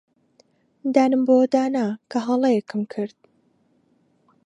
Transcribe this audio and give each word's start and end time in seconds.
دانم 0.93 1.21
بەوەدا 1.27 1.63
نا 1.75 1.85
کە 2.11 2.17
هەڵەیەکم 2.27 2.81
کرد. 2.93 3.17